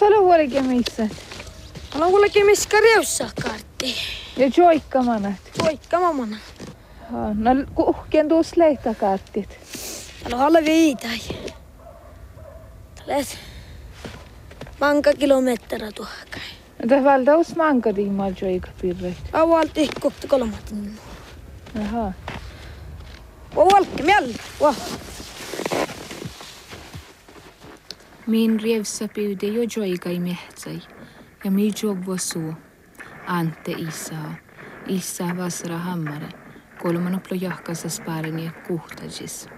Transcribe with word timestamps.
Ole 0.00 0.16
huolikin 0.16 0.66
missä? 0.66 1.08
On 2.00 2.10
kuulekin 2.10 2.46
missä 2.46 2.68
karjaussa 2.68 3.30
kartti. 3.42 3.94
Ja 4.36 4.50
joikka 4.56 5.02
manat. 5.02 5.34
Poikka 5.58 6.00
mamana. 6.00 6.36
No 7.34 7.50
kuhkien 7.74 8.28
tuus 8.28 8.56
leihtakarttit. 8.56 9.48
Täällä 10.20 10.36
on 10.36 10.42
alle 10.42 10.64
viitai. 10.64 11.18
Täällä 13.06 13.24
manka 14.80 15.14
kilometrä 15.14 15.92
tuohkai. 15.92 16.42
No 16.90 17.04
valta 17.04 17.36
us 17.36 17.56
manka 17.56 17.92
tiimal 17.92 18.32
joikka 18.40 18.70
pirre. 18.80 19.14
Aualti 19.32 19.88
kohta 20.00 20.28
kolmatin. 20.28 20.98
Aha. 21.80 22.12
Aualki 23.56 24.02
miel. 24.02 24.32
Wah. 24.60 24.76
Min 28.28 28.60
revsa 28.60 29.08
pyyde 29.08 29.46
jo 29.46 29.62
joikai 29.76 30.18
mehtsai. 30.20 30.82
Ja 31.44 31.50
mi 31.50 31.70
jobbo 31.82 32.16
suu. 32.16 32.54
Ante 33.26 33.72
Isaa. 33.72 34.34
Isaa 34.86 35.36
vasra 35.36 35.78
hammare. 35.78 36.28
Kolman 36.82 37.14
upplo 37.14 37.36
jahkassa 37.40 37.88
späärin 37.88 38.38
ja 38.38 38.50
kuhtajis. 38.66 39.48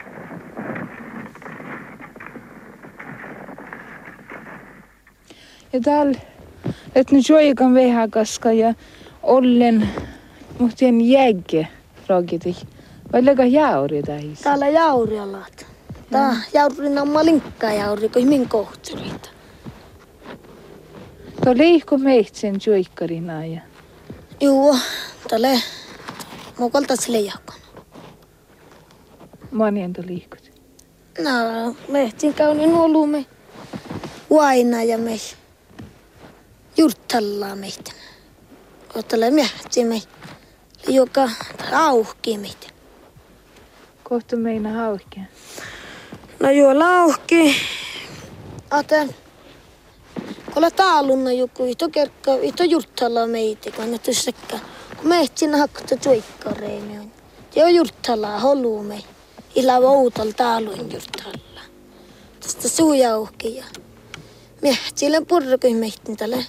Ja 5.72 5.80
täällä, 5.84 6.18
että 6.94 7.14
nyt 7.14 7.28
joikan 7.28 7.74
vehakaska 7.74 8.52
ja 8.52 8.74
ollen 9.22 9.88
muhtien 10.58 11.00
jägge 11.00 11.68
rogiti. 12.08 12.56
Vai 13.12 13.24
lega 13.24 13.44
jauri 13.44 14.02
tähis? 14.02 14.40
Täällä 14.40 14.68
jauri 14.68 15.18
alat. 15.18 15.59
Tää 16.10 16.36
jauri 16.52 16.88
namma 16.90 17.24
linkkaa 17.24 17.72
jauri, 17.72 18.08
kun 18.08 18.28
min 18.28 18.48
kohturit. 18.48 19.30
Tuo 21.44 21.54
liihku 21.56 21.98
meitsen 21.98 22.56
joikkarina 22.66 23.44
ja 23.46 23.60
Joo, 24.40 24.76
täällä 25.28 25.60
mukaltas 26.58 27.08
leijakon. 27.08 27.56
monien 29.50 29.92
tuo 29.92 30.04
liihkut. 30.06 30.50
No, 31.18 31.30
mehtin 31.88 32.34
kaunin 32.34 32.74
olumme. 32.74 33.26
Vaina 34.30 34.82
ja 34.82 34.98
me 34.98 35.16
jurtallaa 36.76 37.56
meitä. 37.56 37.92
Ottele 38.94 39.30
mehti 39.30 39.84
me, 39.84 40.02
joka 40.88 41.30
auhkii 41.72 42.38
meitä. 42.38 42.66
Kohta 44.04 44.36
meina 44.36 44.72
haukkeen. 44.72 45.28
No 46.40 46.50
joo, 46.50 46.78
lauhki. 46.78 47.56
Aten. 48.70 49.14
Kolla 50.54 50.70
taalunna 50.70 51.32
joku, 51.32 51.64
ito 51.64 51.88
kerkka, 51.88 52.34
ito 52.42 52.64
jurtallaa 52.64 53.26
meitä, 53.26 53.70
kun 53.70 53.84
annettu 53.84 54.14
sekka. 54.14 54.58
Kun 54.96 55.08
mehtin 55.08 55.54
hakta 55.54 55.96
tuikkareemi 55.96 56.98
on. 56.98 57.12
Joo 57.56 57.68
jurtallaa 57.68 58.38
holume. 58.38 59.02
Ila 59.54 59.82
voutalla 59.82 60.32
taalun 60.32 60.92
jurtallaa. 60.92 61.64
Tästä 62.40 62.68
suujauhki 62.68 63.56
ja 63.56 63.64
mehtiille 64.62 65.20
purra, 65.20 65.58
kun 65.58 65.76
mehtin 65.76 66.16
tälle. 66.16 66.46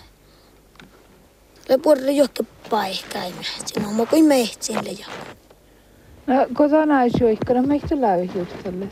Tälle 1.67 1.81
purra 1.84 2.12
johonkin 2.12 2.47
paikkaan 2.69 3.34
mehtin. 3.38 3.84
No, 3.84 3.92
mä 3.92 4.06
kuin 4.06 4.25
mehtille 4.25 4.92
ja. 5.00 5.06
No 6.28 6.36
kotona 6.53 7.03
ei 7.03 7.12
joikkara 7.19 7.62
meitä 7.62 8.01
lävi 8.01 8.31
juttalle. 8.35 8.88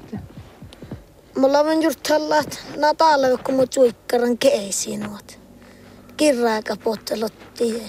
Mulla 1.36 1.60
on 1.60 1.84
jurtallat 1.84 2.60
na 2.78 2.94
täällä 2.94 3.28
kun 3.44 3.56
mu 3.56 3.68
tuikkaran 3.68 4.38
keisiin 4.38 5.00
nuot. 5.00 5.40
Kirraaka 6.18 6.76
pottelotti. 6.84 7.84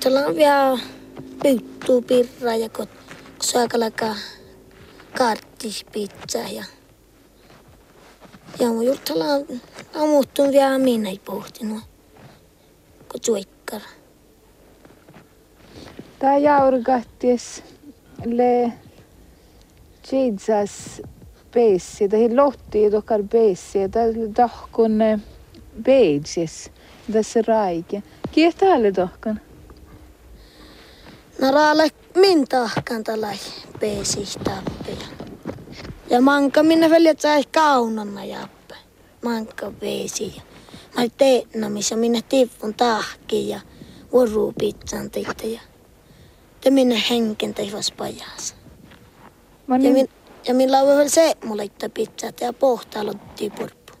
Tällä 0.00 0.26
on 0.26 0.36
vielä 0.36 0.78
pyyttuu 1.42 2.02
pirra 2.02 2.54
ja 2.54 2.68
kun 2.68 2.86
saakalakaa 3.42 4.16
karttispizza 5.18 6.38
ja 6.38 6.64
ja 8.58 8.68
mun 8.68 8.86
jurtalla 8.86 9.24
on 9.94 10.08
muuttunut 10.08 10.52
vielä 10.52 10.78
minä 10.78 11.10
ei 11.10 11.20
pohtinut. 11.24 11.82
Kun 13.12 13.20
tuikkara. 13.26 13.86
Tää 16.18 16.38
jauri 16.38 16.82
katties 16.82 17.62
le 18.24 18.72
jidsas 20.12 21.02
dokar 22.92 23.22
peessi, 23.30 23.78
ja 23.78 23.88
tää 23.88 24.06
tahkun 24.34 24.98
beidjes, 25.82 26.70
tässä 27.12 27.42
raike. 27.46 28.02
Kies 28.32 28.54
täällä 28.54 28.92
tahkan? 28.92 29.40
Naraale 31.40 31.88
min 32.14 32.48
tahkan 32.48 33.04
tällä 33.04 33.32
peesistappeja. 33.80 35.06
Ja 36.10 36.20
manka 36.20 36.62
minne 36.62 36.90
veljet 36.90 37.20
sai 37.20 37.42
kaunanna 37.52 38.24
jappe. 38.24 38.74
Manka 39.24 39.72
peesi. 39.80 40.32
ja 40.36 40.42
Mä 40.96 41.08
teetna 41.16 41.70
missä 41.70 41.96
minne 41.96 42.20
tippun 42.28 42.74
tahki 42.74 43.48
ja 43.48 43.60
vuoruu 44.12 44.52
pizzan 44.58 45.10
teitä 45.10 45.46
ja 45.46 45.60
te 46.60 46.70
minne 46.70 47.02
henken 47.10 47.54
teivas 47.54 47.92
pajas. 47.92 48.54
Mä 49.66 49.76
Ja, 49.76 49.90
min, 49.90 50.08
ja 50.48 50.54
millä 50.54 50.78
on 50.78 50.86
vielä 50.86 51.08
se 51.08 51.32
mulle 51.44 51.64
itta 51.64 51.88
pizzat 51.88 52.40
ja 52.40 52.52
pohtaalla 52.52 53.12
purppu. 53.58 53.92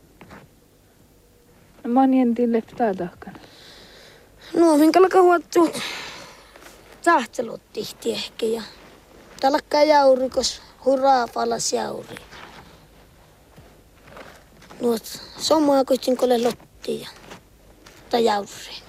mä 1.86 2.06
niin 2.06 2.34
tille 2.34 2.62
tää 2.76 2.94
tahkan. 2.94 3.34
No 4.54 4.76
minkä 4.76 4.98
alkaa 4.98 5.22
huottu 5.22 5.70
tahtelut 7.04 7.60
tihti 7.72 8.12
ehkä 8.12 8.46
ja 8.46 8.62
täällä 9.40 9.56
alkaa 9.56 9.82
jaurikos 9.82 10.62
hurraa 10.84 11.28
palas 11.34 11.72
jauri. 11.72 12.16
Nuot 14.80 15.04
samaa 15.38 15.84
kuitenkin 15.84 16.16
kolle 16.16 16.42
lotti 16.42 17.00
ja 17.00 17.08
tai 18.10 18.24
jauri. 18.24 18.82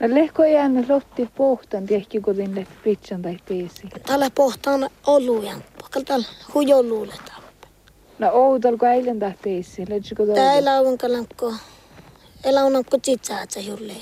No 0.00 0.14
lehko 0.14 0.44
jäänyt 0.44 0.88
lotti 0.88 1.28
pohtan, 1.36 1.86
tehki 1.86 2.20
kotin 2.20 2.54
le 2.54 2.66
pizzan 2.84 3.22
tai 3.22 3.38
peesi. 3.48 3.88
Täällä 4.06 4.30
pohtaan 4.34 4.90
olujan. 5.06 5.64
Pohkalla 5.90 6.06
täällä 6.06 6.26
hujoluule 6.54 7.12
tappe. 7.12 7.68
No 8.18 8.28
outal 8.32 8.76
kun 8.76 8.88
eilen 8.88 9.18
tää 9.18 9.34
peesi, 9.44 9.84
lejiko 9.88 10.26
Tää 10.26 10.34
tuolla? 10.34 10.52
ei 10.52 10.62
lauvan 10.62 10.98
kalamko. 10.98 11.54
Ei 12.44 12.52
lauvan 12.52 12.84
ko 12.84 12.98
tsitsaat 12.98 13.50
se 13.50 13.60
julle. 13.60 13.94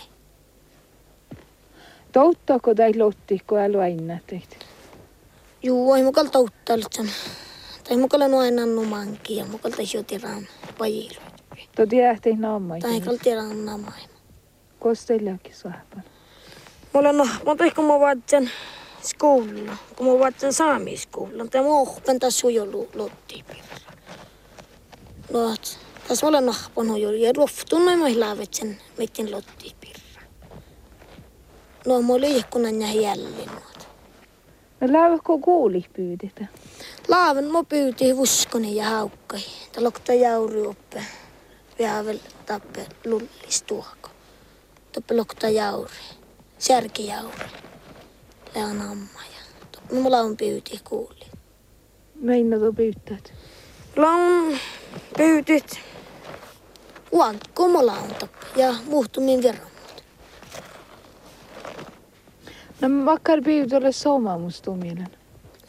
Touttako 2.13 2.75
tai 2.75 2.99
lotti, 2.99 3.41
kun 3.47 3.59
äly 3.59 3.83
aina 3.83 4.19
tehty? 4.27 4.57
Juu, 5.63 5.95
ei 5.95 6.03
mukal 6.03 6.27
touttaa 6.27 6.77
sen. 6.91 7.11
Tai 7.89 7.97
mukal 7.97 8.21
on 8.23 8.35
aina 8.35 8.67
numanki 8.67 9.37
ja 9.37 9.45
mukal 9.45 9.71
tai 9.71 9.85
jo 9.95 10.03
tiran 10.03 10.49
pajilu. 10.79 11.21
Tuo 11.77 11.87
tiedähti 11.87 12.33
naamai. 12.37 12.81
Tai 12.81 13.01
kal 13.01 13.17
tiran 13.23 13.65
namain. 13.65 14.11
Kosteillekin 14.79 15.55
sahpan. 15.55 16.03
Mulla 16.93 17.13
no, 17.13 17.29
mutta 17.47 17.65
ehkä 17.65 17.83
mä 17.83 18.01
vaatsen 18.01 18.51
skoula, 19.03 19.77
kun 19.97 20.07
mä 20.07 20.19
vaatsen 20.19 20.53
saamiskoula. 20.53 21.47
Tämä 21.51 21.65
mä 21.65 21.71
oppen 21.71 22.19
tässä 22.19 22.41
sujolu 22.41 22.89
lotti. 22.95 23.45
No, 25.33 25.55
tässä 26.09 26.27
mulla 26.27 26.41
nahpan 26.41 26.91
on 26.91 27.01
jo, 27.01 27.11
ja 27.11 27.33
ruoftun 27.37 27.85
noin 27.85 27.99
mä 27.99 28.21
laavetsen 28.27 28.79
miten 28.99 29.31
lotti 29.31 29.75
pirra. 29.81 30.23
No, 31.87 32.03
mä 32.03 32.13
olin 32.13 32.37
ikkunan 32.37 32.81
ja 32.81 33.01
jälleen. 33.01 33.51
No 34.81 34.93
lähdekö 34.93 35.39
kuuli 35.41 35.85
pyydetä? 35.93 36.47
Laaven 37.09 37.45
mä 37.45 37.65
pyytiin 37.65 38.17
vuskoni 38.17 38.77
ja 38.77 38.85
haukkai. 38.85 39.41
Tää 39.73 39.85
lokta 39.85 40.15
jauri 40.15 40.67
oppe. 40.67 41.05
Vielä 41.79 42.05
vel 42.05 42.19
tappe 42.47 42.87
lullis 43.05 43.63
tuohko. 43.67 44.09
Tappe 44.93 45.17
lokta 45.17 45.49
jauri. 45.49 45.93
Särki 46.59 47.07
jauri. 47.07 47.45
Leon 48.55 48.81
amma 48.81 49.21
ja. 49.35 49.67
Tappe 49.73 49.95
mulla 49.95 50.19
on 50.21 50.37
pyyti 50.37 50.81
kuuli. 50.85 51.27
Meina 52.21 52.59
tuo 52.59 52.73
pyytät. 52.73 53.33
Mulla 53.97 54.11
on 54.11 54.59
pyytit. 55.17 55.81
Uankko 57.13 57.69
mulla 57.69 57.93
on. 57.93 58.11
Ja 58.57 58.75
muhtumin 58.87 59.43
verran. 59.43 59.69
No 62.81 62.89
makkar 62.89 63.43
pyytölle 63.43 63.93
soma 63.93 64.39
musta 64.39 64.71
mielen. 64.71 65.09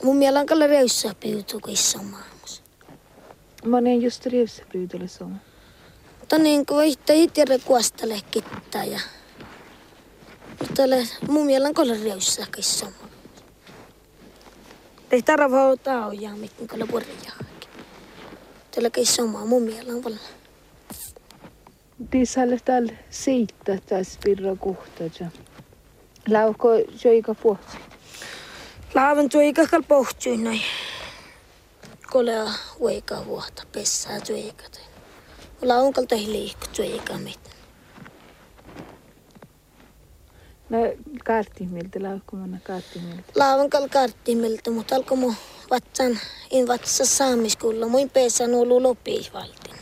Mun 0.03 0.17
mielen 0.17 0.45
kalle 0.45 0.67
reyssä 0.67 1.15
pyytu 1.19 1.59
kuin 1.59 1.77
samaamus. 1.77 2.63
Mä 3.65 3.77
olen 3.77 4.01
just 4.01 4.25
rievssä 4.25 4.63
pyytölle 4.71 5.07
soma. 5.07 5.35
Mutta 6.19 6.37
niin 6.37 6.65
kuin 6.65 6.87
itse 6.87 7.15
itse 7.15 7.45
kuostele 7.65 8.21
kittaa 8.31 8.83
ja 8.83 8.99
tällä 10.79 10.95
kolla 11.73 11.93
on 11.93 12.03
kissa. 12.51 12.85
Ei 15.11 15.21
tarvitse 15.21 15.59
ottaa 15.61 16.07
ojaa, 16.07 16.35
mitkä 16.35 16.65
kyllä 16.65 16.87
purjaakin. 16.87 17.69
Tällä 18.75 18.89
kai 18.89 19.05
samaa 19.05 19.45
mumialla 19.45 20.03
valla. 20.03 20.17
Tässä 22.11 22.41
on 22.41 22.59
täällä 22.65 22.93
siitä 23.09 23.77
tässä 23.85 24.19
virran 24.25 24.57
kohtaa. 24.57 25.29
Lauko 26.29 26.69
joika 27.03 27.35
pohti. 27.35 27.77
Laavan 28.95 29.29
joika 29.33 29.67
kal 29.67 29.83
pohti 29.87 30.37
näin. 30.37 30.61
on 32.11 32.49
uika 32.79 33.25
vuotta, 33.25 33.63
pessää 33.71 34.19
joika. 34.29 34.63
Launkalta 35.61 36.15
ei 36.15 36.31
liikku 36.31 36.65
joika 36.77 37.13
mitään. 37.13 37.58
No 40.69 40.77
karttimiltä, 41.25 42.03
laukkumana 42.03 42.57
karttimiltä? 42.63 43.23
Laavan 43.35 43.69
kal 43.69 43.87
karttimilta, 43.87 44.71
mutta 44.71 44.95
alkomo 44.95 45.33
vatsan, 45.71 46.19
in 46.51 46.67
vatsa 46.67 47.05
saamiskulla, 47.05 47.87
muin 47.87 48.09
peessä 48.09 48.47
nuolu 48.47 48.83
lopii 48.83 49.27
valtin. 49.33 49.75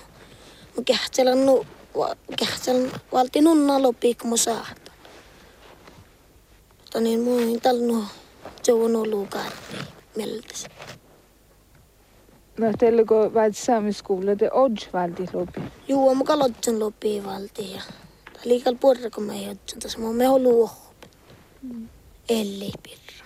Mun 0.76 0.86
kehtselän 0.86 1.46
nu, 1.46 1.66
kehtselän 2.40 2.92
valtin 3.12 3.48
unna 3.48 3.82
lopii, 3.82 4.16
kun 4.16 4.30
mun 4.30 4.38
saat. 4.38 4.92
Mutta 6.78 7.00
niin 7.00 7.22
muin 7.22 7.62
talnu, 7.62 8.04
se 8.64 8.74
on 8.74 8.96
ollut 8.96 9.30
karttimiltä. 9.30 10.54
No 12.58 12.68
teillä 12.80 13.04
kun 13.04 13.34
vatsa 13.34 13.66
saamiskulla, 13.66 14.36
te 14.36 14.52
odj 14.52 14.88
valti 14.94 15.26
lopii? 15.34 15.64
Juu, 15.88 16.16
mun 16.16 16.28
kalotsen 16.28 16.80
lopii 16.80 17.24
valtin. 17.24 17.82
لقى 18.48 18.70
البر 18.70 19.08
كما 19.08 19.36
يتصمو 19.36 20.12
ما 20.12 20.28
هو 20.28 20.38
الوخب 20.38 20.94
اللي 22.32 22.72
بر 22.86 23.24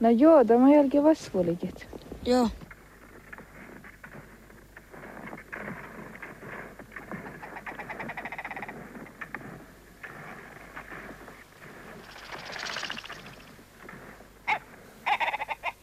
نجودة 0.00 0.56
ما 0.56 0.72
يلقى 0.72 0.98
بس 0.98 1.28
ولقيت 1.34 1.80
يا 2.26 2.48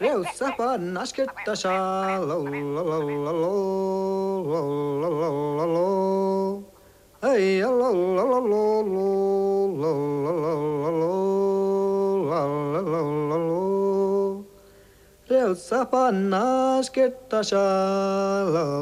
Reu 0.02 0.26
sapa 0.38 0.82
nasket 0.82 1.30
tasha 1.46 1.74
lo 2.30 2.38
lo 2.42 2.82
lo 2.90 2.98
lo 3.06 3.32
lo 3.32 3.52
lo 4.52 4.62
lo 5.02 5.30
lo 5.58 5.66
lo 5.74 6.71
lo. 7.22 7.28
Ei 7.28 7.62
lo 7.62 7.70
lo 7.70 8.24
lo 8.26 8.40
lo 8.42 8.82
lo 8.82 9.14
lo 9.78 9.92
lo 10.32 10.42
lo 10.42 11.04
lo 12.26 12.42
lo 12.72 12.82
lo 12.82 13.02
lo 13.28 13.38
lo. 13.38 14.46
Reussa 15.28 15.86
pannas 15.86 16.90
ketta 16.90 17.44
saa, 17.44 18.82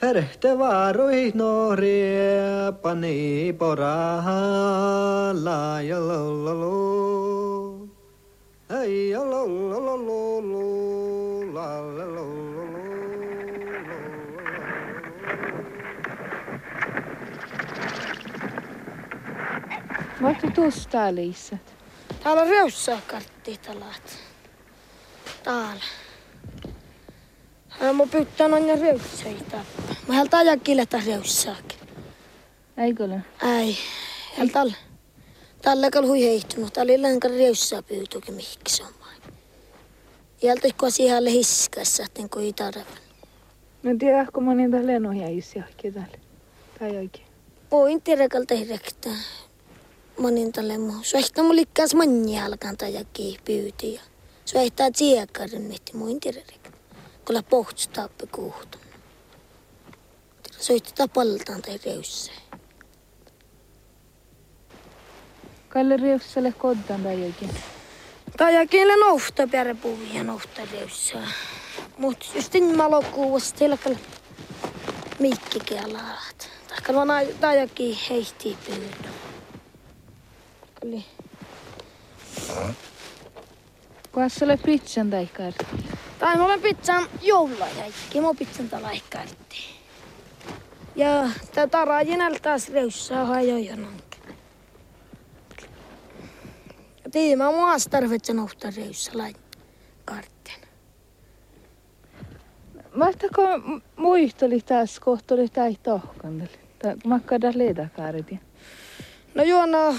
Verhte 0.00 0.54
varuih 0.54 1.34
no 1.34 1.74
riepani 1.74 3.50
poraha 3.58 5.34
la 5.34 5.82
ja 5.82 5.98
la 5.98 6.22
la 6.30 6.54
la 6.54 6.70
la 8.70 8.86
ja 8.86 9.22
la 9.26 9.42
la 9.42 9.78
la 9.82 9.94
lá, 9.98 10.30
lá 10.46 10.65
Tuossa 20.54 20.88
täällä 20.88 21.20
isät? 21.20 21.74
Täällä 22.22 22.42
on 22.42 22.48
reussaa 22.48 23.00
karttitalat. 23.06 24.18
Täällä. 25.42 25.82
Hän 27.68 27.96
mun 27.96 28.08
pyyttää 28.08 28.48
noin 28.48 28.80
reusseita. 28.80 29.56
Mä 30.08 30.14
hältä 30.14 30.38
ajaa 30.38 30.56
kiletä 30.56 31.02
reussaakin. 31.06 31.78
Eikö 32.76 33.04
ole? 33.04 33.20
Ei. 33.58 33.76
Hältä 34.38 34.52
tällä. 34.52 34.74
Tällä 35.62 35.90
kal 35.90 36.06
hui 36.06 36.24
heihtunut. 36.24 36.72
Täällä 36.72 36.92
ei 36.92 37.02
lähinkään 37.02 37.34
reussaa 37.34 37.82
pyytuukin 37.82 38.34
mihki 38.34 38.70
se 38.70 38.82
on 38.82 38.94
vain. 39.00 39.22
Jältä 40.42 40.68
kun 40.80 40.90
siihen 40.90 41.26
hiskässä, 41.26 42.04
että 42.04 42.20
niin 42.20 42.30
kuin 42.30 42.54
tarvitse. 42.54 43.00
No 43.82 43.90
tiedä, 43.98 44.26
kun 44.34 44.44
mä 44.44 44.54
niitä 44.54 44.86
lenoja 44.86 45.28
isiäkin 45.28 45.94
täällä. 45.94 46.18
Tai 46.78 46.96
oikein. 46.96 47.26
Voin 47.70 48.02
tiedä 48.02 48.28
kalta 48.28 48.54
hirrektää 48.54 49.16
manintalemo. 50.18 50.92
Suehta 51.02 51.42
mulikkaas 51.42 51.94
manjalkan 51.94 52.76
jäkkiä 52.92 53.38
pyyti 53.44 53.94
ja 53.94 54.00
suehta 54.44 54.90
tiekarin 54.98 55.62
mehti 55.62 55.96
muin 55.96 56.20
tirerik. 56.20 56.68
kyllä 57.24 57.42
pohtustaappe 57.42 58.26
kuuhtun. 58.26 58.80
Suihti 60.58 60.92
paltaan 61.14 61.62
tai 61.62 61.78
reussa. 61.84 62.32
Kalle 65.68 65.96
reusselle 65.96 66.52
koddan 66.52 67.02
tajakin. 67.02 67.50
Tajakin 68.36 68.90
on 68.90 69.00
nohta 69.00 69.48
pärä 69.52 69.74
puhuja 69.74 70.24
nohta 70.24 70.62
reussa. 70.72 71.18
Mut 71.98 72.30
just 72.34 72.54
en 72.54 72.76
mä 72.76 72.90
kyllä 73.76 73.98
mikki 75.18 75.58
mikkikin 75.58 75.84
alaat. 75.84 76.48
Takkaan 76.68 77.08
vaan 77.08 77.26
tajakin 77.40 77.98
heihtii 78.10 78.58
pyydon 78.66 79.25
oli. 80.86 81.04
Kuka 84.12 84.28
se 84.28 84.44
oli 84.44 84.56
pizzan 84.56 85.10
taikkaartti? 85.10 85.66
Tai 86.18 86.36
mä 86.36 86.44
olen 86.44 86.60
pizzan 86.60 87.08
joululahjaikki, 87.22 88.20
mä 88.20 88.34
pizzan 88.38 88.68
talaikkaartti. 88.68 89.56
Ja 90.96 91.30
tää 91.54 91.66
tarajinal 91.66 92.34
taas 92.42 92.68
reussaa 92.68 93.24
hajojonankin. 93.24 94.06
Tiima 97.12 97.50
muas 97.50 97.84
tarvitsen 97.84 98.38
ohtaa 98.38 98.70
reussa 98.76 99.12
kartten. 100.04 100.54
Vahtako 102.98 103.42
muistoli 103.96 104.60
taas 104.60 105.00
kohtoli 105.00 105.48
tai 105.48 105.76
tohkandeli? 105.82 106.58
Makkada 107.04 107.52
leedakaaritin. 107.54 108.40
No 109.36 109.42
joo, 109.42 109.66
no 109.66 109.94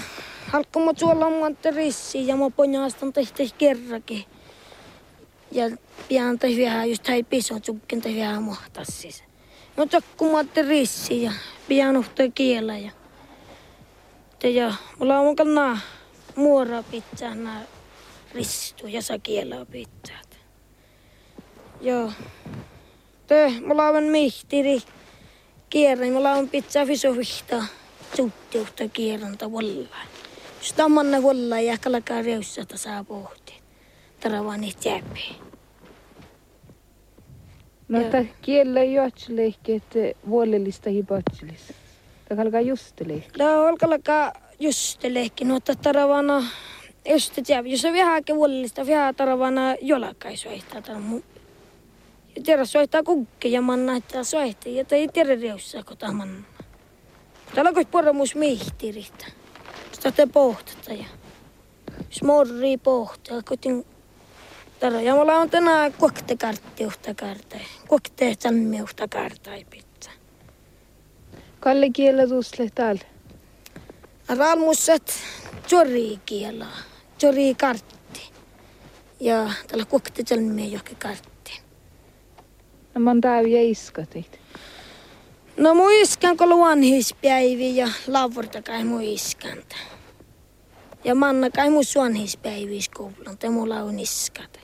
Halkko 0.46 0.80
mä 0.80 0.94
tuolla 0.94 1.30
mun 1.30 1.56
rissi 1.74 2.26
ja 2.26 2.36
mä 2.36 2.50
ponjaastan 2.50 3.12
tehty 3.12 3.48
kerrankin. 3.58 4.24
Ja 5.52 5.64
pian 6.08 6.38
tai 6.38 6.56
vähän 6.64 6.90
just 6.90 7.08
häi 7.08 7.22
piso 7.22 7.60
tsukken 7.60 8.00
tai 8.00 8.16
vähän 8.16 8.42
muhtas 8.42 8.88
siis. 8.88 9.24
No 9.76 9.86
takku 9.86 10.32
mä 10.32 10.44
rissi 10.68 11.22
ja 11.22 11.32
pian 11.68 11.96
uhtaa 11.96 12.26
kielä 12.34 12.78
ja. 12.78 12.90
Ja 14.42 14.74
mulla 14.98 15.18
on 15.18 15.26
mukana 15.26 15.54
naa 15.54 15.78
muora 16.36 16.82
pitää 16.82 17.34
nää 17.34 17.62
ristu 18.34 18.86
ja 18.86 19.02
saa 19.02 19.18
kielää 19.18 19.66
pitää. 19.66 20.20
Joo. 21.80 22.12
Te, 23.26 23.52
mulla 23.66 23.88
on 23.88 24.04
mihtiri 24.04 24.82
kierrän, 25.70 26.12
mulla 26.12 26.32
on 26.32 26.48
pitää 26.48 26.86
fisovihtaa. 26.86 27.64
Suuttiuhta 28.16 28.88
kierranta 28.88 29.52
vallain. 29.52 29.88
Stammanne 30.60 31.22
volla 31.22 31.60
ja 31.60 31.78
kalkaa 31.78 32.22
reussa 32.22 32.62
saa 32.74 33.04
pohti. 33.04 33.54
Taravani 34.20 34.72
jäpi. 34.84 35.36
No 37.88 38.04
ta 38.04 38.24
kiellä 38.42 38.84
juotsulehki, 38.84 39.72
että 39.72 39.98
vuolellista 40.28 40.90
hipotsulis. 40.90 41.72
Ta 42.28 42.36
kalkaa 42.36 42.60
justelehki. 42.60 43.38
No 43.38 43.66
olkalkaa 43.66 44.32
justelehki, 44.60 45.44
no 45.44 45.60
ta 45.60 45.74
taravana 45.74 46.44
just 47.08 47.48
jäpi. 47.48 47.70
Jos 47.70 47.84
on 47.84 47.92
vähäkin 47.92 48.36
vuolellista, 48.36 48.86
vähän 48.86 49.14
taravana 49.14 49.74
jolakai 49.80 50.36
soittaa. 50.36 50.82
Ja 52.36 52.42
tiedä 52.44 52.64
soittaa 52.64 53.02
kukki 53.02 53.52
ja 53.52 53.62
manna, 53.62 53.96
että 53.96 54.24
soittaa. 54.24 54.72
Ja 54.72 54.84
ei 54.90 55.08
tiedä 55.08 55.34
reussa, 55.40 55.82
kun 55.82 55.96
ta 55.96 56.12
manna. 56.12 56.57
Täällä 57.54 57.68
onko 57.68 57.84
poromus 57.84 58.34
mihtiristä? 58.34 59.26
Sitä 59.92 60.12
te 60.12 60.26
pohtata 60.26 60.92
ja 60.92 61.06
smorri 62.10 62.76
pohtaa. 62.76 63.42
Kuitenkin 63.48 63.86
Täällä 64.80 65.00
ja 65.00 65.14
mulla 65.14 65.36
on 65.36 65.50
tänään 65.50 65.92
koktekartti 65.92 66.86
uhta 66.86 67.14
kartai. 67.14 67.60
Kokte 67.88 68.36
tänne 68.42 68.82
uhta 68.82 69.08
kartai 69.08 69.64
pitää. 69.70 70.12
Kalle 71.60 71.90
kielä 71.90 72.26
tusle 72.26 72.70
täällä. 72.74 73.04
Ralmusset 74.38 75.14
jori 75.70 76.18
kielä. 76.26 76.66
Jori 77.22 77.54
kartti. 77.54 78.32
Ja 79.20 79.50
täällä 79.68 79.84
kokte 79.84 80.22
tänne 80.22 80.64
johonkin 80.64 80.96
kartti. 80.96 81.60
No 82.94 83.00
mä 83.00 83.10
oon 83.10 83.20
täällä 83.20 83.48
jäiskatit. 83.48 84.37
No 85.58 85.74
muiskan 85.74 86.36
kun 86.36 86.48
luonhispäivi 86.48 87.76
ja 87.76 87.88
lavorta 88.06 88.62
kai 88.62 88.84
muiskanta. 88.84 89.76
Ja 91.04 91.14
manna 91.14 91.50
kai 91.50 91.70
mun 91.70 91.84
suonhispäivi 91.84 92.82
skolan, 92.82 93.38
te 93.38 93.48
mulla 93.48 93.82
on 93.82 93.98
iskat. 93.98 94.60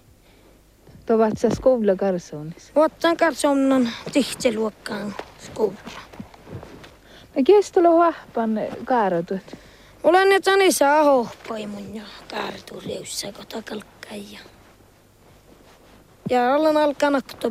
Tovat 1.06 1.38
sä 1.38 1.50
skoula 1.50 1.96
karsoonis. 1.96 2.72
Otan 2.74 3.16
karsonnan 3.16 3.88
tihteluokkaan 4.12 5.14
skolan. 5.38 5.76
No 7.36 7.42
kestolo 7.46 7.90
huahpan 7.90 8.60
kaaratut. 8.84 9.56
Olen 10.02 10.28
nyt 10.28 10.48
ani 10.48 10.72
saa 10.72 11.04
hohpoi 11.04 11.66
mun 11.66 11.94
ja 11.94 12.02
kaartu 12.30 12.82
riussa 12.86 13.32
kota 13.32 13.62
kalkkai 13.62 14.24
ja. 14.32 14.40
Ja 16.30 16.54
olen 16.54 16.94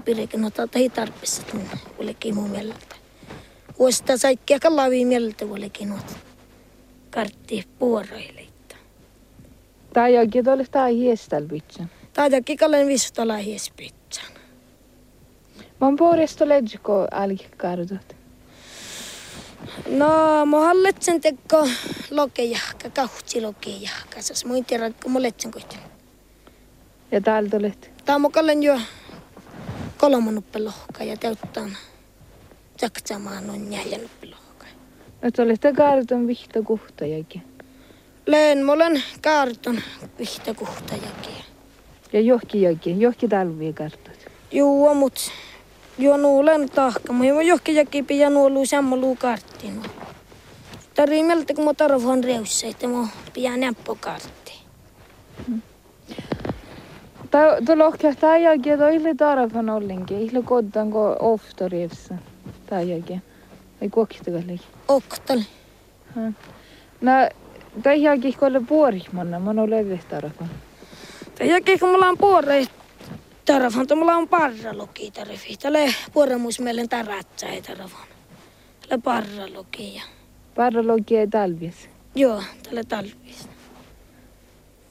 pirikin, 0.05 0.41
no 0.41 0.49
tätä 0.49 0.79
ei 0.79 0.89
tarpeessa 0.89 1.43
tunne, 1.43 1.69
olikin 1.99 2.35
mun 2.35 2.49
mieltä. 2.49 2.92
Vuosta 3.79 4.17
saikkia 4.17 4.59
kallavi 4.59 5.05
mieltä 5.05 5.45
olikin 5.45 5.89
nuot 5.89 6.17
kartti 7.09 7.67
puoroileita. 7.79 8.75
Tai 9.93 10.15
jokin 10.15 10.49
oli 10.49 10.65
tää 10.71 10.87
hiestal 10.87 11.43
vitsan. 11.51 11.89
Taadakin 12.13 12.57
kallen 12.57 12.87
vistala 12.87 13.37
hiespitsän. 13.37 14.25
Mä 15.81 15.87
oon 15.87 15.95
puolesta 15.95 16.49
ledjiko 16.49 17.07
alki 17.11 17.47
kaaratut. 17.57 18.15
No, 19.87 20.45
mä 20.45 20.59
halletsen 20.59 21.21
teko 21.21 21.67
lokejahka, 22.11 22.89
kauhtsi 22.89 23.41
lokejahka. 23.41 24.21
Sas 24.21 24.45
muin 24.45 24.65
tiedä, 24.65 24.91
kun 25.03 25.11
mä 25.11 25.21
letsen 25.21 25.51
kuitenkin. 25.51 25.89
Ja 27.11 27.21
täältä 27.21 27.57
olet. 27.57 27.91
Tää 28.05 28.17
kallen 28.31 28.63
jo 28.63 28.79
kolmanuppe 29.97 30.59
ja 31.05 31.17
täyttää 31.17 31.69
saksamaan 32.77 33.49
on. 33.49 33.69
No 35.21 35.31
te 35.31 35.41
olette 35.41 35.73
kaaratun 35.73 36.27
vihta 36.27 36.61
kuhtajakin. 36.61 37.43
Leen, 38.25 38.65
mä 38.65 38.71
olen 38.71 39.03
kaarton 39.21 39.81
vihta 40.19 40.53
kuhtajakin. 40.53 41.43
Ja 42.13 42.19
johkijakin, 42.19 43.01
johki 43.01 43.27
talvia 43.27 43.73
kartat. 43.73 44.27
Juu, 44.51 44.95
mut 44.95 45.31
jo 45.97 46.17
nuulen 46.17 46.69
tahka. 46.69 47.13
Mä 47.13 47.23
oon 47.23 47.47
johonkin 47.47 47.75
jakin 47.75 48.05
pidä 48.05 48.29
nuolu 48.29 48.65
sammoluu 48.65 49.15
karttiin. 49.15 49.81
Tarvii 50.95 51.23
mieltä, 51.23 51.53
kun 51.53 51.65
mä 51.65 51.73
tarvon 51.73 52.23
reussa, 52.23 52.67
että 52.67 52.87
mä 52.87 53.07
pidä 53.33 53.57
näppö 53.57 53.95
karttiin. 53.99 54.59
Tuolla 57.65 57.85
ohkehtaa 57.85 58.31
ajakin, 58.31 58.73
että 58.73 58.89
ihle 58.89 59.15
tarvan 59.15 59.69
ollenkin. 59.69 60.19
Ihle 60.19 60.41
koddanko 60.41 61.15
oftorievsa. 61.19 62.13
Tai 62.13 62.42
ajakin. 62.75 63.21
Ei 63.81 63.89
kuokkistakallekin. 63.89 64.61
Oktal. 64.87 65.39
No, 67.01 67.11
tai 67.83 68.07
ajakin 68.07 68.37
kolle 68.37 68.61
puorihmanna. 68.67 69.39
Mä 69.39 69.49
oon. 69.49 70.49
Tai 71.37 71.49
jakin, 71.49 71.79
kun 71.79 71.89
mulla 71.89 72.07
on 72.07 72.17
puore 72.17 72.67
tarvan, 73.45 73.81
että 73.81 73.95
mulla 73.95 74.15
on 74.15 74.27
parraloki 74.27 75.11
tarvi. 75.11 75.57
Tälle 75.61 75.95
puoremuismielen 76.13 76.89
taratsa 76.89 77.47
ei 77.47 77.61
tarvan. 77.61 78.07
Tälle 78.81 79.01
parraloki 79.03 79.95
ja... 79.95 80.01
Parralogi 80.55 81.17
ei 81.17 81.27
talvies. 81.27 81.89
Joo, 82.15 82.43
tälle 82.63 82.83
talvista. 82.83 83.53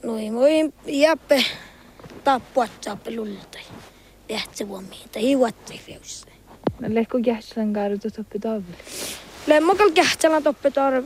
Noin, 0.03 0.33
voi 0.33 0.73
jäppe 0.85 1.45
tappua 2.23 2.67
saappe 2.81 3.15
lulta. 3.15 3.59
Vuomiin, 4.67 5.09
tai 5.09 5.21
hiuatte. 5.21 5.73
No 6.79 6.87
lehko 6.89 7.19
kähtsän 7.25 7.73
kaaratut 7.73 8.19
oppi 8.19 8.39
taaville. 8.39 8.77
Lemmokal 9.47 9.91
kähtsälän 9.91 10.43
toppe 10.43 10.71
tar 10.71 11.03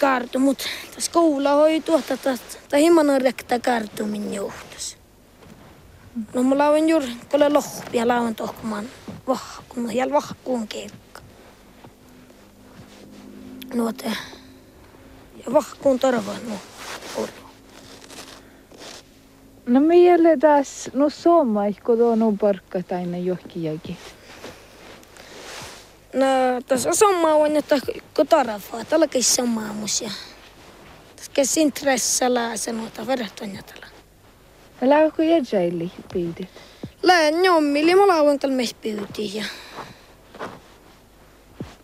kartu, 0.00 0.38
mut 0.38 0.58
tässä 0.94 1.12
koula 1.12 1.52
hoi 1.52 1.80
tuota, 1.80 2.18
tai 2.68 2.82
himman 2.82 3.20
rekta 3.20 3.58
kartu 3.58 4.06
min 4.06 4.34
johtus. 4.34 4.96
No 6.34 6.42
mä 6.42 6.58
lauan 6.58 6.88
juuri, 6.88 7.16
kun 7.30 7.40
le 7.40 7.48
lohpia 7.48 8.08
lauan 8.08 8.34
tohkumaan 8.34 8.84
vahkun, 9.26 9.94
jäl 9.94 10.12
vahkuun 10.12 10.68
keikka. 10.68 11.20
Nuote. 13.74 14.12
Ja 15.46 15.52
vahkuun 15.52 15.98
torvaan 15.98 16.40
no. 16.48 16.54
Orvo. 17.16 17.50
No 19.66 19.80
meille 19.80 20.36
taas, 20.36 20.90
no 20.92 21.10
soma, 21.10 21.62
kun 21.84 21.98
tuo 21.98 22.10
on 22.10 22.38
parkka 22.38 22.82
aina 22.96 23.16
johkijakin. 23.16 23.96
No 26.12 26.26
tässä 26.66 26.94
sama 26.94 27.34
on, 27.34 27.56
että 27.56 27.76
kun 28.16 28.26
tarvaa, 28.26 28.84
tällä 28.88 29.06
kissa 29.06 29.42
maamus 29.42 30.00
ja 30.02 30.10
tässä 31.16 31.32
käsin 31.34 31.72
tressalla 31.72 32.56
sanotaan 32.56 33.06
verrattuna 33.06 33.62
tällä. 33.62 33.86
No 34.80 34.88
lähkö 34.88 35.24
jäjäili 35.24 35.92
piidit. 36.12 36.48
Lään 37.02 37.44
jommili 37.44 37.94
mä 37.94 38.06
lauan 38.08 38.38
kalme 38.38 38.64
pyytiin 38.82 39.34
ja 39.34 39.44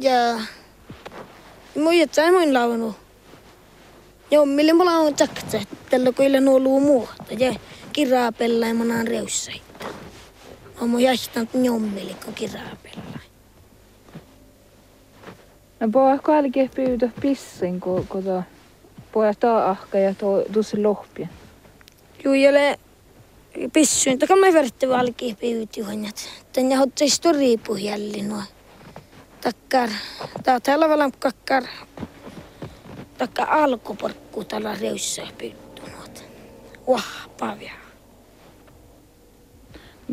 ja 0.01 0.41
mun 1.77 1.99
jätsä 1.99 2.33
mun 2.33 2.55
lauanut. 2.55 2.97
Jommili 4.31 4.73
mä 4.73 4.85
lauan 4.85 5.15
takta, 5.15 5.61
tällä 5.91 6.13
kun 6.13 6.25
ille 6.25 6.41
nuo 6.41 6.59
luu 6.61 6.81
muuta 6.81 7.25
ja 7.39 7.55
kiraa 7.93 8.33
pellaan 8.33 8.77
mä 8.77 8.85
naan 8.85 9.07
reussaita. 9.07 9.87
Mä 10.81 10.87
mun 10.87 11.03
jähtän 11.03 11.49
jommili 11.55 12.17
kun 12.25 12.35
kiraa 12.35 12.77
pellaan. 12.83 13.21
No 15.81 15.89
pohko 15.93 16.33
alkee 16.33 16.71
pyydä 16.75 17.11
pissin, 17.21 17.81
kun, 17.81 18.07
tuo 18.07 18.43
pojat 19.13 19.41
taa 19.41 19.71
ahka 19.71 19.99
ja 19.99 20.15
tuo 20.15 20.45
tuossa 20.53 20.77
lohpia. 20.83 21.29
Juu, 22.25 22.35
jäle 22.35 22.79
pissyin, 23.73 24.19
takan 24.19 24.39
mä 24.39 24.53
vertti 24.53 24.89
valki 24.89 25.37
pyytyhänjät. 25.41 26.29
Tän 26.53 26.71
ja 26.71 26.79
hotti 26.79 27.05
puhjalli 27.59 28.23
nuo. 28.23 28.43
Takkar, 29.41 29.91
tää 30.43 30.61
täällä 30.61 30.89
valan 30.89 31.13
kakkar. 31.19 31.65
Takka 33.19 33.43
alkuporkku 33.45 34.45
tällä 34.45 34.77
reussa 34.81 35.23
pyytty 35.39 35.83
nuot. 35.83 36.25
Wahpa 36.89 37.57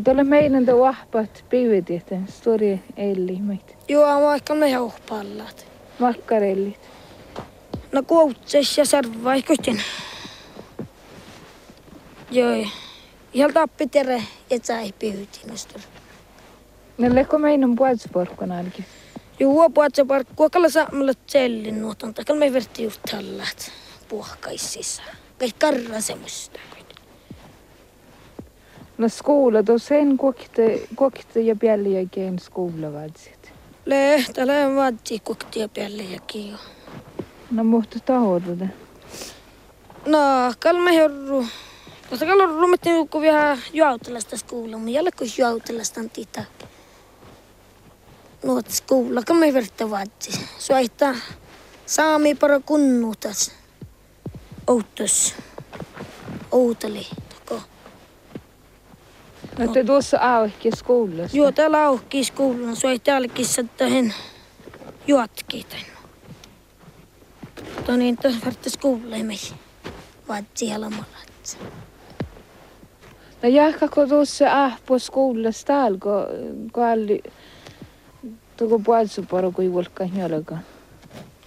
Tuolle 0.04 0.24
meidän 0.24 0.66
tuo 0.66 0.80
vahpat 0.80 1.46
piivit, 1.50 1.92
että 1.92 2.16
stori 2.30 2.80
elli 2.98 3.42
meitä. 3.42 3.74
Joo, 3.88 4.22
vaikka 4.22 4.56
me 4.56 4.70
jauhpallat. 4.70 5.66
Makkarellit. 6.00 6.90
No 7.92 8.04
kuutses 8.04 8.78
ja 8.78 8.86
sarvai 8.86 9.42
kuitenkin. 9.42 9.82
Joo. 12.32 12.68
Ihan 13.34 13.54
tappi 13.54 13.88
tere, 13.88 14.24
et 14.50 14.70
ei 14.70 14.94
pyytiin 15.00 15.48
nostur. 15.48 15.82
No 16.98 17.16
lehko 17.16 17.38
meidän 17.38 17.76
puolestaporkkona 17.76 18.60
alki. 18.60 18.86
Joo, 19.40 19.70
puhutse 19.70 20.06
parkkua, 20.06 20.50
kalla 20.50 20.70
saamalla 20.70 21.14
tsellin 21.26 21.82
nuoton, 21.82 22.14
takal 22.14 22.36
me 22.36 22.54
verti 22.54 22.84
just 22.84 23.02
tallat 23.12 23.72
puhkaississa. 24.10 25.02
Kai 25.40 25.50
karra 25.60 26.02
semmoista. 26.02 26.60
No 29.02 29.10
skola, 29.10 29.62
då 29.62 29.80
sen 29.80 30.18
kokte, 30.18 30.80
kokte 30.96 31.42
ja 31.42 31.56
pjälliäkin 31.56 32.40
skola 32.40 32.94
vadsit. 32.94 33.54
Le, 33.86 34.26
täällä 34.34 34.68
on 34.68 34.76
vaatsi 34.76 35.20
koktia 35.20 35.68
päälle 35.70 36.04
ja 36.04 36.20
kio. 36.20 36.58
No 37.52 37.64
mutta 37.64 38.00
tahodude. 38.00 38.70
No, 40.06 40.20
kalme 40.60 40.96
herru. 40.96 41.46
Koska 42.10 42.26
kallo 42.26 42.46
rumettiin 42.46 43.08
kun 43.08 43.22
vielä 43.22 43.58
juautelasta 43.74 44.38
skoula, 44.38 44.78
mutta 44.78 44.92
jälle 44.92 45.12
kun 45.12 45.28
juautelasta 45.38 46.00
on 46.00 46.10
tita. 46.10 46.44
Nuot 48.44 48.70
skoula, 48.70 49.22
kalme 49.28 49.54
verta 49.54 49.90
vaatsi. 49.90 50.40
Suaita 50.60 51.16
saami 51.86 52.36
para 52.36 52.60
kunnutas. 52.60 53.52
Outos. 54.68 55.36
Outali. 56.52 57.08
No 59.62 59.74
te 59.74 59.84
tuossa 59.84 60.18
auhki 60.22 60.72
skolassa. 60.76 61.38
Joo, 61.38 61.52
täällä 61.52 61.84
auhkii 61.86 62.24
skoulun. 62.24 62.76
Suaita 62.76 63.16
alkissa 63.16 63.64
tähän 63.78 64.14
juotki 65.08 65.66
tänne. 65.70 65.86
Mutta 67.76 67.98
niin, 67.98 68.18
tässä 68.18 68.46
verta 68.46 68.70
skoula 68.70 69.16
ei 69.16 69.24
meihin. 69.24 69.58
Vaatsi 70.28 70.70
halamalatsa. 70.70 71.58
No 73.44 73.50
jahkako 73.50 74.08
tuossa 74.08 74.64
ahpo 74.64 75.00
skolassa 75.00 75.68
täällä, 75.68 75.98
kun, 76.04 76.72
kun 76.72 76.86
alli 76.86 77.24
tuko 78.58 78.80
puolestaporo 78.80 79.52
kui 79.52 79.74
volka 79.74 80.04
jälga. 80.18 80.58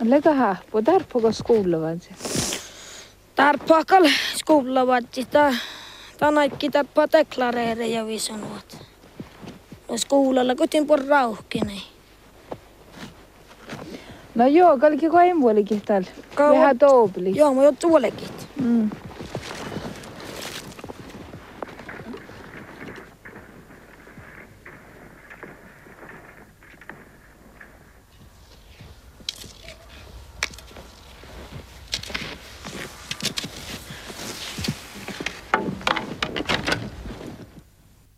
Lega 0.04 0.30
ahpo, 0.30 0.82
tarpoko 0.82 1.32
skola 1.32 1.80
vadsit. 1.80 2.16
Tarpaakal 3.34 4.08
skoula 4.36 4.86
vaatsi. 4.86 5.24
Tää 5.24 5.54
Tanaikki 6.18 6.70
tappaa 6.70 7.06
deklareereja 7.12 8.06
vi 8.06 8.18
sanovat. 8.18 8.78
No 9.88 9.98
skuulalla 9.98 10.54
kotiin 10.54 10.86
por 10.86 11.00
rauhkinen. 11.08 11.80
No 14.34 14.46
joo, 14.46 14.78
kalki 14.78 15.08
ko 15.08 15.20
en 15.20 15.40
puolikin 15.40 15.80
täällä. 15.80 16.10
Vähän 16.38 16.78
toopli. 16.78 17.36
Joo, 17.36 17.54
mä 17.54 17.64
jo 17.64 17.72
tuolekit. 17.72 18.48
Mm. 18.60 18.90